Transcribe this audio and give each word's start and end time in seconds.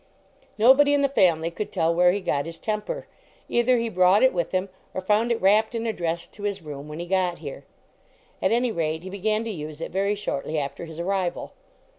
Nobody 0.57 0.95
in 0.95 1.03
the 1.03 1.09
family 1.09 1.51
could 1.51 1.71
tell 1.71 1.93
where 1.93 2.11
he 2.11 2.21
got 2.21 2.47
his 2.47 2.57
temper. 2.57 3.05
Either 3.47 3.77
he 3.77 3.87
brought 3.87 4.23
it 4.23 4.33
with 4.33 4.51
him, 4.51 4.69
or 4.95 4.99
found 5.01 5.31
it 5.31 5.39
wrapped 5.39 5.75
and 5.75 5.87
addressed 5.87 6.33
to 6.33 6.41
his 6.41 6.63
room 6.63 6.87
when 6.87 6.97
he 6.97 7.05
got 7.05 7.37
here. 7.37 7.65
At 8.41 8.51
any 8.51 8.71
rate, 8.71 9.03
he 9.03 9.11
began 9.11 9.43
to 9.43 9.51
use 9.51 9.79
it 9.79 9.91
very 9.91 10.15
shortly 10.15 10.57
after 10.57 10.85
his 10.85 10.99
arrival. 10.99 11.51